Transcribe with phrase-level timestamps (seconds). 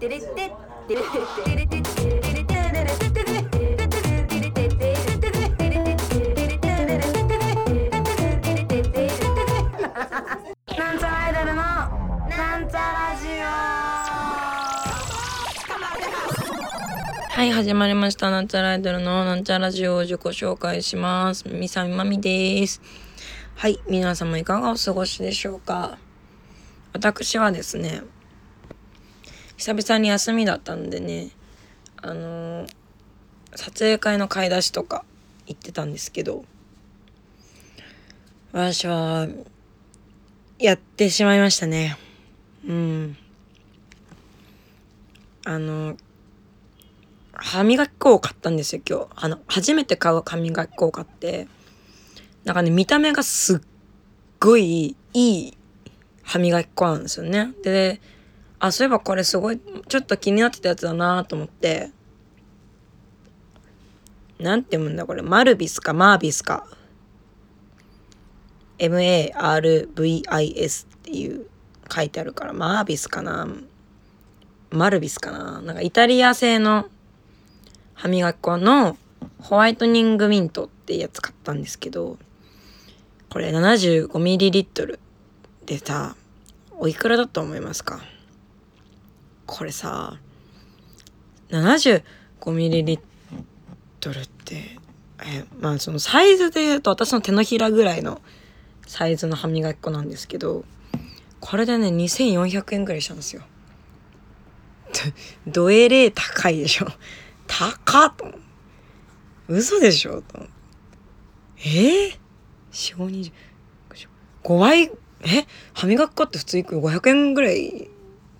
[0.00, 13.26] なんちゃらアイドルのなんちゃラジ
[17.32, 18.30] はい、始まりました。
[18.30, 21.48] なんちゃらアイドルのなんちゃラジオを自己紹介します。
[21.48, 22.80] みさみまみです。
[23.56, 25.98] はい、皆様いかがお過ごしでしょうか
[26.92, 28.02] 私はですね、
[29.58, 31.30] 久々に休みだったんでね、
[32.00, 32.68] あのー
[33.54, 35.04] 撮影会の買い出しとか
[35.46, 36.44] 行ってたんですけど、
[38.52, 39.26] 私は、
[40.58, 41.96] やってしまいましたね。
[42.66, 43.16] うん。
[45.44, 45.96] あの、
[47.32, 49.06] 歯磨き粉を買ったんですよ、今日。
[49.16, 51.48] あの、初めて買う歯磨き粉を買って、
[52.44, 53.60] なんかね、見た目がすっ
[54.38, 55.56] ごいいい
[56.22, 57.54] 歯磨き粉なんですよね。
[57.62, 58.00] で、
[58.60, 61.90] あ、そういえばこれすごい、ちょっと気になってたやつだなと思って、
[64.38, 65.22] なんて読むんだこれ。
[65.22, 66.66] マルビスかマービスか。
[68.78, 71.46] M-A-R-V-I-S っていう
[71.92, 73.48] 書いてあるから、マービスかな。
[74.70, 75.60] マルビスかな。
[75.60, 76.86] なんかイタリア製の
[77.94, 78.96] 歯磨き粉の
[79.40, 82.16] ホワイトニングミントってやつ買ったんですけど、
[83.30, 84.98] これ 75ml
[85.66, 86.14] でさ、
[86.78, 88.00] おいくらだと思いますか？
[89.48, 90.18] これさ、
[91.48, 93.00] 75ml っ
[94.44, 94.78] て、
[95.24, 98.20] え、まあそのサイズで言うと私の手のひらぐらいの
[98.86, 100.66] サイズの歯磨き粉なんですけど、
[101.40, 103.42] これでね、2400円ぐらいしたんですよ。
[105.48, 106.86] どえれー高いでしょ。
[107.46, 108.30] 高っと。
[109.48, 110.50] 嘘でしょと思う。
[111.60, 112.18] えー、
[112.70, 113.32] ?4、5、20。
[114.44, 114.82] 5倍、
[115.22, 115.46] え？
[115.72, 117.88] 歯磨き粉って普通いくら500円ぐらい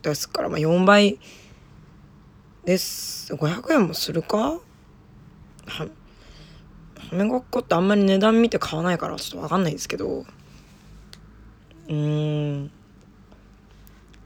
[0.02, 1.18] ですから、まあ4倍
[2.64, 3.34] です。
[3.34, 4.36] 500円もするか？
[4.36, 4.60] は
[5.66, 10.26] 歯磨き粉ってあんまり値段見て買わないからちょっとわかんないですけど、
[11.88, 12.70] うーん。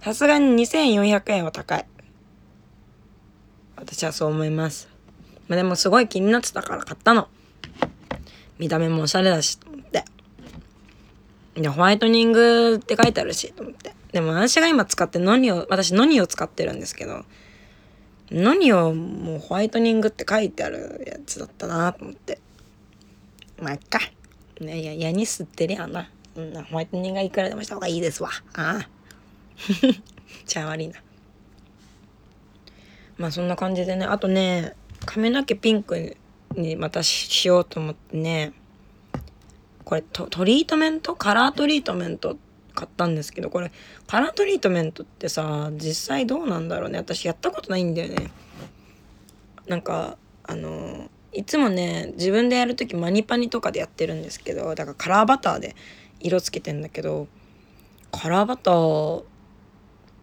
[0.00, 1.86] さすがに2400円は高い。
[3.76, 4.88] 私はそう思います。
[5.48, 7.28] まあでもすごい気になってたから買ったの。
[8.58, 10.04] 見た目もおしゃれだし、と思って。
[11.54, 13.92] で、ホワイトニングって書いてあるし、と思って。
[14.12, 17.24] でも私が今使って何を、私何を使ってるんですけど、
[18.30, 22.38] 何をもうホワイトニングって書いてあるやつだったなと思って。
[23.60, 23.98] まあ、いっか。
[24.60, 26.08] ね、いや、矢に吸ってるやんな。
[26.36, 28.30] うん、ホワイトニングがいくらでもした方がいいですわ。
[28.54, 28.88] ああ。
[30.46, 31.02] ちゃ悪いな。
[33.18, 34.04] まあそんな感じでね。
[34.04, 34.74] あとね、
[35.04, 36.16] 髪の毛ピンク
[36.54, 38.52] にまたししようと思ってね。
[39.84, 41.14] これトトリートメント？
[41.14, 42.36] カラートリートメント？
[42.74, 43.70] 買ったんですけど、これ
[44.06, 46.98] カラートリートメントってさ、実際どうなんだろうね。
[46.98, 48.30] 私やったことないんだよね。
[49.66, 55.76] なんか、あの、いつもね、自分でやるときマニパニとかでやってるんですけど、だからカラーバターで
[56.20, 57.26] 色つけてんだけど、
[58.10, 59.24] カラーバターっ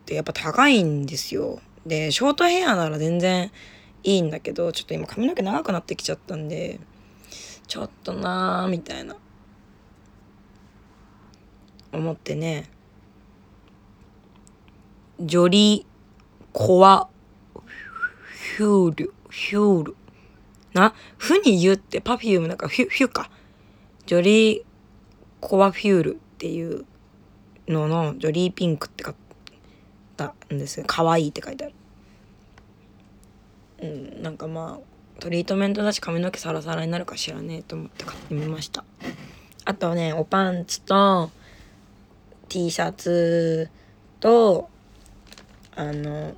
[0.05, 1.59] てやっぱ高いんですよ。
[1.85, 3.51] で、ショートヘアなら全然
[4.03, 6.79] いいんだけど、ちょっと今髪の毛長くなってきちゃったんで、
[7.67, 9.15] ちょっとなーみたいな。
[11.91, 12.69] 思ってね。
[15.19, 17.09] ジョリーコア
[18.57, 19.95] ヒュール、ヒュール。
[20.73, 23.29] な、フに言ってパフュームなんかフュ、フュか。
[24.05, 24.63] ジョリー
[25.39, 26.85] コアフュールっていう
[27.67, 29.13] ののジョリーピンクって書い
[30.17, 31.73] たんですが可愛いいって書いてある
[33.81, 38.83] うんなんかまあトリートメントだし髪の毛サラサラになるかしらねえと思って買ってみました
[39.65, 41.29] あとねおパンツと
[42.49, 43.69] T シャツ
[44.19, 44.67] と
[45.75, 46.33] あの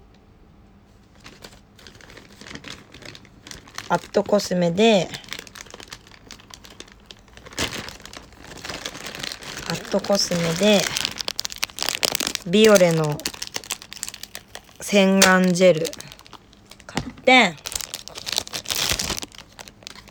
[3.87, 5.07] アットコスメで
[9.69, 10.81] アットコスメで
[12.47, 13.17] ビオレの
[14.81, 15.85] 洗顔ジェル
[16.85, 17.55] 買って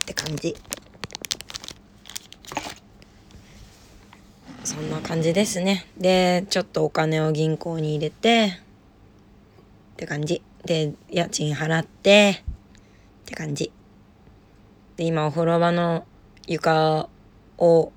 [0.02, 0.56] って感じ
[4.64, 5.86] そんな感じですね。
[5.98, 8.60] でちょっとお金を銀行に入れて
[9.94, 10.40] って感じ。
[10.64, 12.44] で家賃払って
[13.22, 13.72] って感じ。
[14.96, 16.06] で今お風呂場の
[16.46, 17.08] 床
[17.58, 17.90] を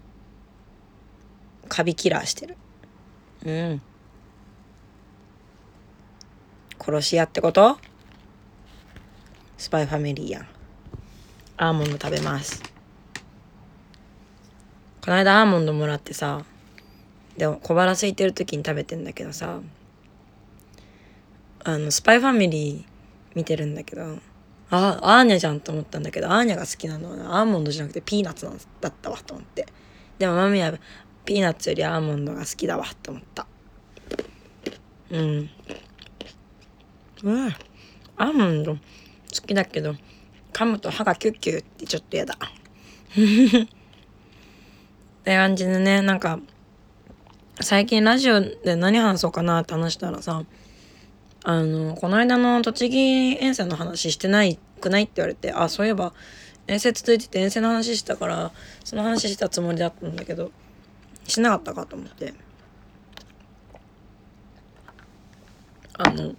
[1.70, 2.58] カビキラーしてる。
[3.46, 3.82] うん。
[6.80, 7.78] 殺し屋ってこと？
[9.60, 10.48] スパイファミリーやん。
[11.58, 12.64] アーモンド食べます。
[15.06, 16.44] この間アーモンドもらってさ
[17.38, 19.60] でも小腹空いてる時に食べてんだけどさ
[21.64, 22.84] あのスパイファミリー
[23.36, 24.20] 見てるんだけど
[24.70, 28.50] あアーニャじゃんと思ったんだけどアーニャが好きなのはアーモンドじゃなくてピーナッツ
[28.82, 29.68] だったわと思って。
[30.18, 30.74] でもマミは
[31.26, 33.46] ピーナッツよりアーモンドが好きだわと思った。
[35.12, 35.50] うん。
[37.24, 37.56] うん。
[38.18, 38.80] アーモンド好
[39.46, 39.96] きだけど
[40.54, 42.36] 噛むと歯がキュッキュってちょっと嫌だ。
[42.36, 42.38] っ
[45.24, 46.40] て感じでねなんか
[47.62, 50.44] 最近ラジオで何話そうかなって話したらさ
[51.44, 52.98] あのこの間の栃木
[53.40, 56.14] 遠征の話してないくないって言われてあそういえば
[56.68, 58.52] 遠征続いてて遠征の話したから
[58.84, 60.52] その話したつもりだったんだけど
[61.26, 62.34] しなかったかと思って。
[65.96, 66.34] あの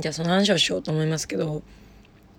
[0.00, 1.62] じゃあその話をしようと思いますけど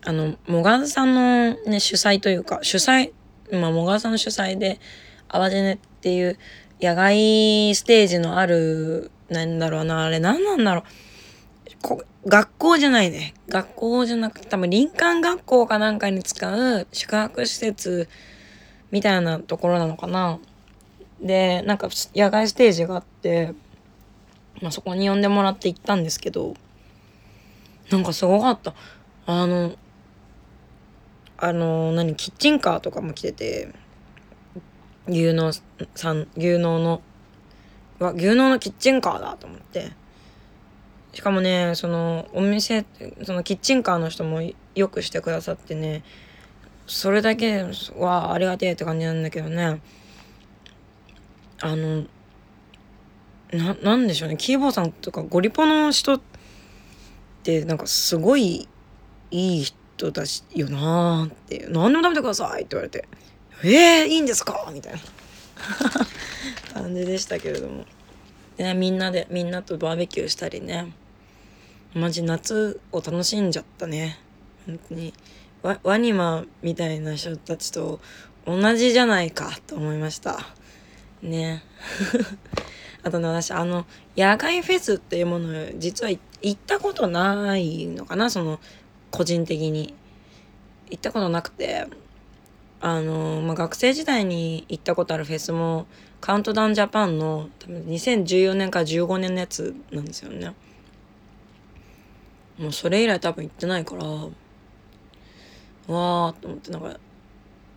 [0.03, 3.11] あのもがさんのね主催というか主催
[3.51, 4.79] まあもがさんの主催で
[5.27, 6.39] 淡路ねっていう
[6.81, 10.83] 野外ステージのあるなんだろうな、あれ何なんだろう。
[11.81, 13.33] こ学校じゃないね。
[13.47, 18.09] 学校じゃなくて多分林間学校かなんかに使う宿泊施設
[18.91, 20.39] みたいなところなのかな。
[21.21, 23.53] で、なんか野外ステージがあって、
[24.61, 26.55] まあ、そこに呼んでもらって行ったんですけど、
[27.91, 28.73] なんかすごかった。
[29.25, 29.75] あの、
[31.37, 33.69] あの、何、キッチンカーとかも来てて、
[35.07, 35.51] 牛農
[35.95, 37.01] さん、牛農の
[37.99, 39.91] わ牛農のキッチンカーだと思って。
[41.11, 42.85] しかもねそのお店
[43.23, 44.41] そのキッチンカーの人も
[44.75, 46.03] よくしてくださってね。
[46.87, 47.65] それだけ
[47.97, 49.81] はありがてえって感じなんだけどね。
[51.61, 52.05] あの
[53.51, 54.37] ななんでしょうね。
[54.37, 56.21] キーボーさんとかゴリポの人っ
[57.43, 58.67] てなんかすごい
[59.31, 63.07] いい人だしよなーって「何でも食べてください」って言われて
[63.63, 64.99] 「えー、いいんですか?」みたいな。
[66.73, 67.85] 感じでしたけれども、
[68.57, 70.93] ね、みんなでみんなとバーベキューしたりね。
[71.93, 74.19] マジ夏を楽しんじゃったね。
[74.65, 75.13] 本当に。
[75.61, 77.99] ワワニマみたいな人たちと
[78.45, 80.39] 同じじゃないかと思いました。
[81.21, 81.63] ね。
[83.03, 83.85] あとね私あの
[84.15, 86.19] 野外フェスっていうもの実は行
[86.51, 88.29] ったことないのかな？
[88.29, 88.59] その
[89.11, 89.93] 個人的に。
[90.91, 91.87] 行ったことなくて。
[92.81, 95.87] あの、まあ、学生時代に行ったことあるフェスも
[96.21, 100.53] カウントダウンジャパンの多分2014年から15年のやつなんですよね。
[102.57, 106.99] もうそれ以来多分行ってないからわーと思ってなんか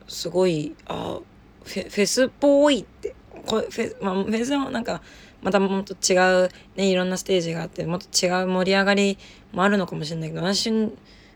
[0.08, 1.20] すごいあ
[1.64, 3.14] フェフェスっぽいって
[3.46, 5.00] こフェ,、まあ、フェスもなんか
[5.40, 9.18] またもっと違うねいろんなステージがあってもっと違う盛り上がり
[9.52, 10.72] もあるのかもしれないけど私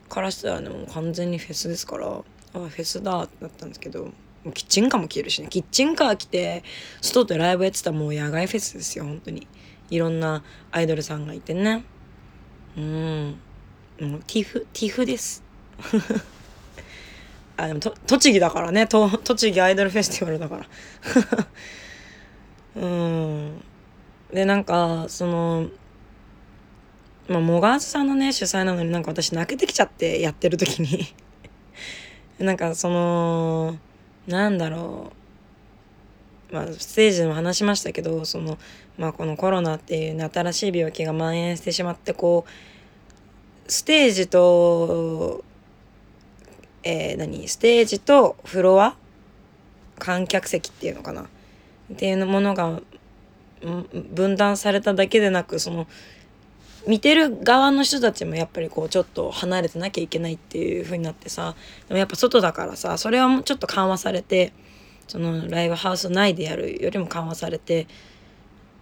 [0.09, 2.25] からしたらねもう完全にフェスですから。
[2.65, 4.05] あフェスだってなったんですけど
[4.47, 5.49] もうキッチンカーも消えるしね。
[5.49, 6.63] キッチンカー来て
[7.01, 9.49] 外でライブやってたらもう野外フェスですよ本当に。
[9.91, 11.85] いろんなアイドルさんがいてね。
[12.77, 13.39] うん。
[14.01, 15.43] もうティフティフです。
[17.57, 18.87] あでもと栃木だからね。
[18.87, 20.67] と栃木アイドルフェスティバルだから。
[22.83, 23.63] うん。
[24.33, 25.69] でなんかその
[27.27, 31.15] まあモガーズさんのね主催なのになんか私泣けてきちゃってやってる時に。
[32.39, 33.77] なんかその
[34.27, 35.13] なんだろ
[36.51, 36.55] う。
[36.55, 38.57] まあステージでも話しましたけどその
[38.97, 45.45] まあこのコロナっていうね新しい病気が蔓延してしまってこうステージと
[46.85, 47.49] えー、何？
[47.49, 48.95] ステージとフロア？
[49.99, 51.23] 観客席っていうのかな？
[51.23, 52.81] っていうものが
[54.15, 55.89] 分断されただけでなくその
[56.87, 61.57] 見てる側の人たちもやっぱりこうちょっと離れてなきゃいけないっていう風になってさ
[61.89, 64.53] でもやっぱ外だからさそれはもうちょっと緩和されて
[65.09, 67.87] そのライブハウス内でやるよりも緩和されて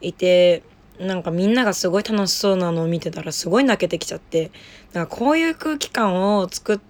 [0.01, 0.63] いて
[0.99, 4.51] なんかみんながすごい楽しそうなのを見てたらすごい泣けてきちゃって
[4.93, 6.81] なんかこういう空気感を作っ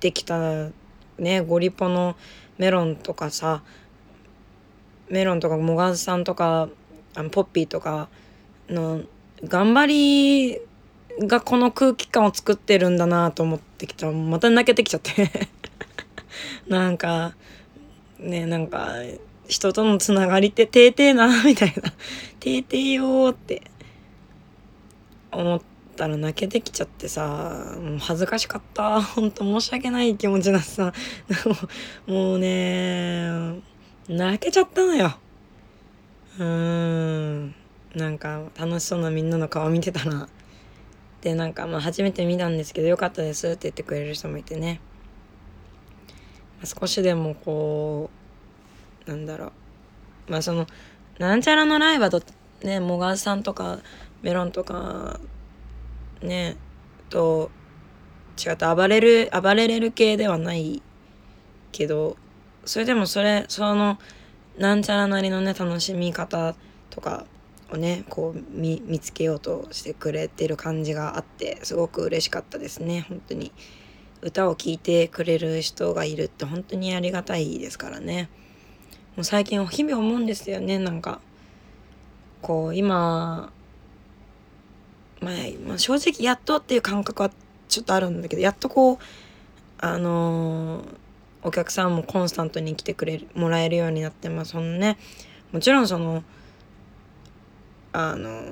[0.00, 0.70] てきた
[1.18, 2.16] ねゴリポの
[2.58, 3.62] メロンとかさ
[5.08, 6.68] メロンとかモガズさんとか
[7.14, 8.08] あのポッピーとか
[8.68, 9.02] の
[9.44, 10.60] 頑張り
[11.26, 14.06] がこの空気感を作ってるんだなと思ってきた。
[14.06, 15.30] らまた泣けてきちゃって。
[16.68, 17.34] なんか
[18.18, 18.94] ねなんか
[19.48, 21.92] 人とのつながりっててーてーなみたいな。
[22.40, 23.62] てーてーよーって。
[25.32, 25.60] 思っ
[25.96, 29.02] たら泣けてきちゃってさ恥ずかしかった。
[29.02, 30.92] ほんと申し訳ない気持ちだしさ。
[32.06, 33.60] もうね
[34.08, 35.16] 泣けちゃったのよ。
[36.38, 36.46] うん。
[37.96, 40.28] なんか楽しそうなみんなの顔見てたら
[41.22, 44.80] でなんかまあ初めて見たんですけどよかったですって言ってくれる人もいてね、
[46.62, 48.10] 少しでもこ
[49.06, 49.52] うなんだろう。
[50.28, 50.66] まあその
[51.18, 52.20] なんちゃらのライブはど
[52.62, 53.78] ねもがさんとか
[54.20, 55.18] メロンとか
[56.20, 56.56] ね
[57.08, 57.50] と
[58.38, 60.82] 違って暴れる暴れれる系ではない
[61.72, 62.18] けど
[62.66, 63.98] それでもそれその
[64.58, 66.54] なんちゃらなりのね楽しみ方
[66.90, 67.24] とか
[67.72, 73.06] をねこう見つけようとしてくれてる感じがあってすごく嬉しかったですね。
[73.08, 73.52] 本当に。
[74.22, 78.28] 歌を聴いてくれる人がいるって本当にありがたいですからね。
[79.14, 80.78] もう最近日々思うんですよね。
[80.78, 81.20] なんか
[82.42, 83.52] こう今
[85.20, 85.34] まあ、
[85.66, 87.30] まあ、正直やっとっていう感覚は
[87.68, 88.98] ちょっとあるんだけどやっとこう
[89.78, 90.84] あのー、
[91.42, 94.98] お客さんもコンスタントに来てくれるもらえるようになってまあそのね
[95.52, 96.22] もちろんその
[97.98, 98.44] あのー、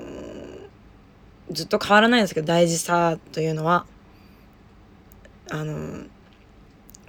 [1.51, 3.85] ずっと変わらないんですけど大事さというのは。
[5.51, 6.09] あのー、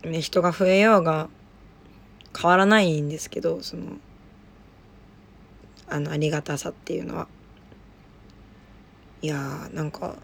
[0.09, 1.29] ね人が増えようが
[2.37, 3.83] 変わらないんですけどその
[5.87, 7.29] あのありがたさっていうのは。
[9.21, 10.17] いやーなんか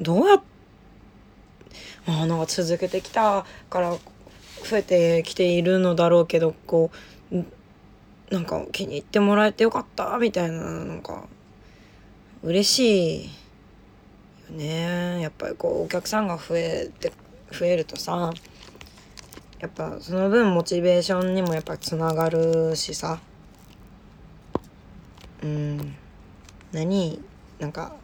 [0.00, 0.42] どうやっ
[2.06, 3.90] あなんか続けてきたから
[4.64, 6.90] 増えてきているのだろうけどこ
[7.30, 7.44] う
[8.30, 11.24] なんか気に入ってもらえてよかったみたいななんか
[12.42, 13.30] 嬉しい
[14.50, 15.20] よね。
[15.20, 17.12] やっぱりこうお客さんが増えて
[17.50, 18.32] 増えるとさ
[19.58, 23.20] やっぱその分モチベーションにもやっぱつながるしさ。
[25.42, 25.96] うん。
[26.72, 27.20] 何？
[27.58, 27.94] なんか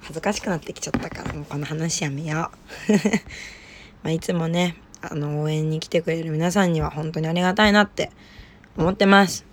[0.00, 2.50] 恥ずかしくなってきちゃったからもうこの話やめよ
[2.88, 2.92] う。
[4.02, 8.10] まあいつもねあの応援に来てくれる皆さんには本当にありがたいなって
[8.78, 9.51] 思ってます。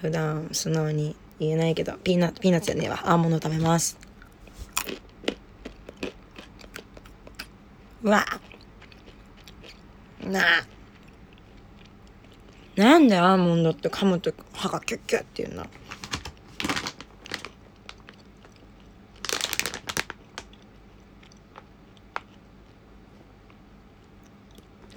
[0.00, 3.00] 普段素直に言えないけどピーナッツピーナッツじゃねえわ。
[3.04, 3.98] アーモンド食べます。
[8.02, 8.24] うわ。
[10.24, 10.40] な。
[10.40, 10.44] あ
[12.76, 15.66] なんでアーモンドって噛むと歯がキュッキュッっていうの？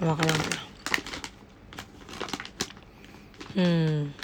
[0.08, 0.44] わからんな。
[3.56, 4.14] うん。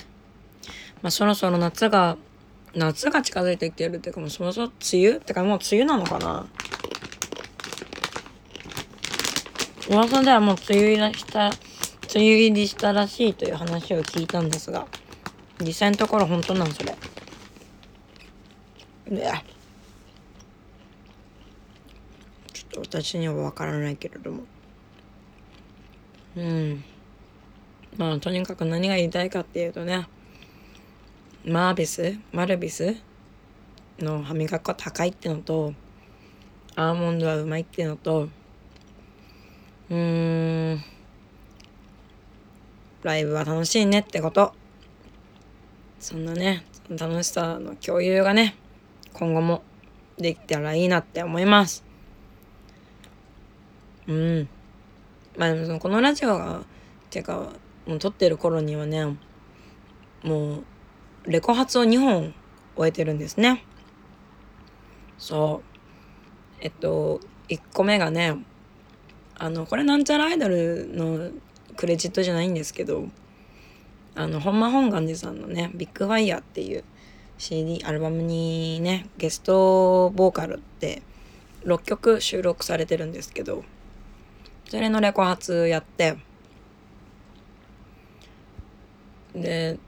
[1.02, 2.16] まあそろそろ夏が
[2.74, 6.46] 夏が近づいてきてるっていうかもうそろそろ梅雨ってかもう梅雨なのかな？
[9.88, 11.54] 噂ではもう梅雨入りした梅
[12.16, 14.86] 雨入りしたらしいという話を聞いたんですが
[15.60, 16.94] 実際のところ本当なんそれ。
[19.08, 19.26] で
[22.52, 24.42] ちょっと私には分からないけれども。
[26.36, 26.84] うん。
[27.96, 30.06] まあとにかく何が言いたいかっていうとね。
[31.45, 32.18] マービス？
[32.33, 32.97] マルビス？
[33.99, 35.73] の歯磨き粉高いってのと
[36.76, 38.28] アーモンドはうまいってのと
[39.90, 40.85] うーん
[43.02, 44.52] ライブは楽しいねってこと。
[46.00, 48.57] そんなね楽しさの共有がね
[49.12, 49.62] 今後も
[50.16, 51.85] できたらいいなって思います。
[54.07, 54.49] うん。
[55.37, 56.62] まあでもそのこのラジオが
[57.11, 57.50] ていうか
[57.87, 59.16] もう撮ってる頃にはね
[60.25, 60.64] もう
[61.28, 62.35] レコ発を2本
[62.76, 63.64] 終えてるんですね。
[65.18, 65.68] そう。
[66.61, 68.37] えっと1個目がね
[69.37, 71.30] あのこれなんちゃらアイドルの
[71.76, 73.06] クレジットじゃないんですけど
[74.14, 76.82] あの本間本願寺さんのね「ビッグファイヤーっていう
[77.38, 81.02] CD アルバムにねゲストボーカルって
[81.64, 83.64] 6曲収録されてるんですけど
[84.68, 86.18] それのレコ発やって
[89.35, 89.78] で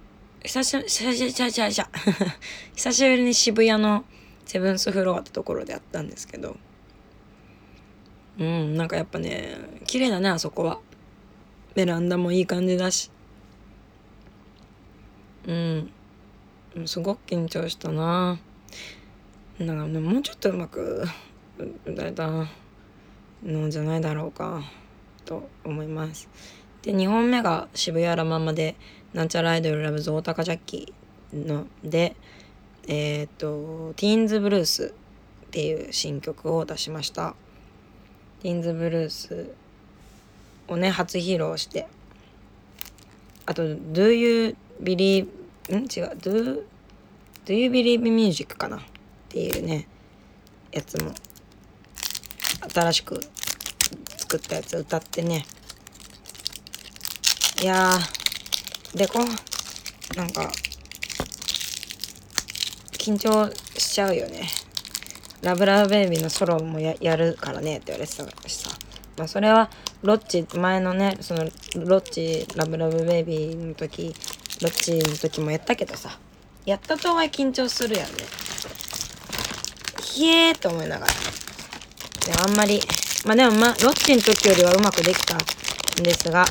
[0.42, 1.82] 久し久し久し
[2.74, 4.04] 久しぶりに渋谷の
[4.46, 6.56] セブンスフロアってところでやったんですけど
[8.38, 9.56] うんなんかやっぱね
[9.86, 10.80] 綺麗だねあそこは
[11.74, 13.10] ベランダもいい感じだし
[15.46, 15.90] うん
[16.86, 18.38] すごく緊張したな
[19.58, 21.04] なんかねもうちょっとうまく
[21.84, 22.46] 歌えた
[23.44, 24.62] のじゃないだろうか
[25.26, 26.28] と思います。
[26.82, 28.74] で2本目が渋谷ラママで
[29.12, 32.14] 「なんちゃらアイドルラブズ大高ジャッキーの」で
[32.86, 34.94] えっ、と「ティーンズブルース」
[35.46, 37.34] っていう新曲を出しました。
[38.40, 39.52] ティーンズブルース
[40.68, 41.86] をね初披露して。
[43.46, 45.26] あと「Do You Believe」
[45.70, 45.74] ん？
[45.74, 46.64] 違う「Do,
[47.46, 48.78] Do You Believe Music」かな？
[48.78, 48.80] っ
[49.28, 49.88] ていうね
[50.70, 51.12] やつも
[52.72, 53.20] 新しく
[54.16, 55.44] 作ったやつ歌ってね。
[57.60, 58.19] いやー。
[58.94, 60.50] でこうなんか
[62.92, 64.48] 緊張しちゃうよね。
[65.42, 68.70] ラブラブベイビーのソロもややるからねって言われてたしさ。
[69.16, 69.70] まあそれは
[70.02, 71.44] ロッチ前のねその
[71.76, 74.14] ロッチラブラブベイビーの時
[74.60, 76.18] ロッチの時もやったけどさ。
[76.66, 78.08] やったとはいえ緊張するよね。
[80.02, 81.12] ひえーと思いながら。
[81.12, 82.80] であんまり
[83.24, 85.38] まあでもまあロッチの時よりはうまくできたん
[86.02, 86.44] ですが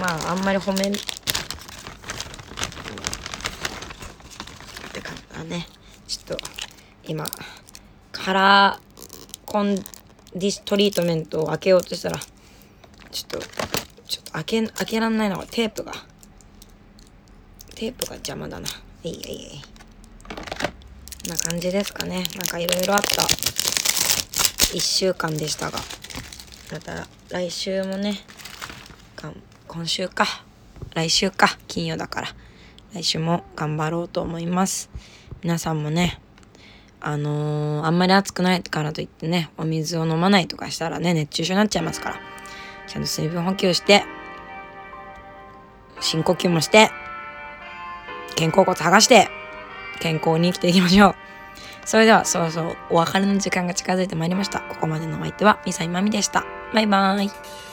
[0.00, 0.92] まああんまり褒めっ
[4.92, 5.66] て感じだね。
[6.06, 6.44] ちょっと
[7.04, 7.24] 今
[8.12, 8.88] カラー
[9.44, 12.18] コンディストリートメントを開けようとしたら
[13.10, 13.46] ちょっと
[14.06, 15.92] ちょっと開け開けらんないなテープが。
[17.74, 18.68] テープが邪魔だな。
[19.04, 19.20] いいいい
[19.54, 22.24] いな感じですかね。
[22.36, 23.22] なんかいろいろあった。
[23.22, 25.78] 1週間でしたが。
[26.72, 28.20] また来週もね
[29.16, 30.26] がん今週か
[30.94, 32.28] 来週か金曜だから
[32.94, 34.90] 来週も頑張ろうと思います。
[35.42, 36.20] 皆さんもね
[37.00, 42.16] あのー、あんまり暑くないからといってねお水を飲まないとかしたらね熱中症になっちゃいますから
[42.88, 44.04] ちゃんと水分補給して
[46.00, 46.90] 深呼吸もして
[48.36, 49.28] 肩甲骨剥がして
[50.00, 51.14] 健康に生きていきましょう。
[51.84, 54.60] それではそろそろお別れの時間が近づいてまいりました。
[54.60, 56.44] ここまでのお相手はミサイマミでした。
[56.72, 57.67] バイバーイ。